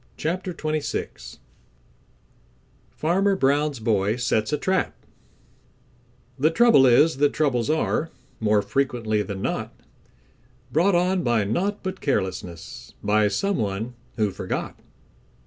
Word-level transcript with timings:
CHAPTER 0.17 0.51
XXVI 0.51 1.37
Farmer 2.89 3.35
Brown's 3.35 3.79
Boy 3.79 4.15
Sets 4.15 4.51
A 4.51 4.57
Trap 4.57 4.95
The 6.39 6.49
trouble 6.49 6.87
is 6.87 7.17
that 7.17 7.33
troubles 7.33 7.69
are, 7.69 8.09
More 8.39 8.63
frequently 8.63 9.21
than 9.21 9.43
not, 9.43 9.79
Brought 10.71 10.95
on 10.95 11.21
by 11.21 11.43
naught 11.43 11.83
but 11.83 12.01
carelessness; 12.01 12.95
By 13.03 13.27
some 13.27 13.57
one 13.57 13.93
who 14.15 14.31
forgot. 14.31 14.79